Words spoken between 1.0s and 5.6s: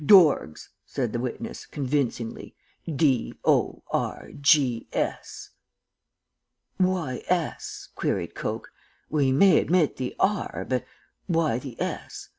the witness, convincingly 'D o r g s.'